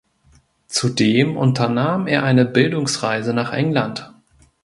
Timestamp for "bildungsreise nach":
2.43-3.53